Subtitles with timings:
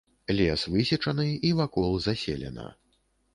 [0.37, 2.67] Лес высечаны, і вакол заселена.